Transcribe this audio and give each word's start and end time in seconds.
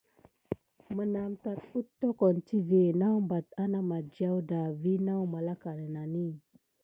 Menam 0.97 1.31
tat 1.43 1.59
éttokon 1.79 2.35
tivé 2.47 2.81
nawbate 3.01 3.53
ana 3.63 3.79
madiaw 3.89 4.37
da 4.49 4.61
vi 4.81 4.93
naw 5.05 5.21
malaka 5.33 5.69
nənani. 5.79 6.27